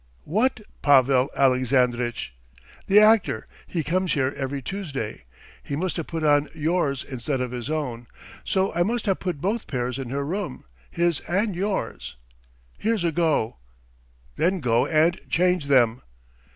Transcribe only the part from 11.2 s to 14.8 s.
and yours. Here's a go!" "Then